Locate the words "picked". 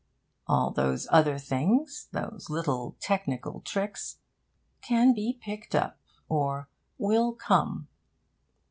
5.39-5.75